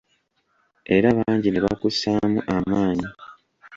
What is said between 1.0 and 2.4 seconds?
bangi ne bakussaamu